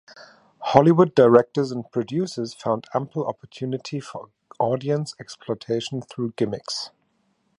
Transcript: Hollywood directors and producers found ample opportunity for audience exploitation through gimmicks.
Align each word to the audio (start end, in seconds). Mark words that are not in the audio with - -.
Hollywood 0.61 1.13
directors 1.13 1.71
and 1.71 1.85
producers 1.91 2.55
found 2.55 2.87
ample 2.95 3.27
opportunity 3.27 3.99
for 3.99 4.29
audience 4.59 5.13
exploitation 5.19 6.01
through 6.01 6.33
gimmicks. 6.35 6.89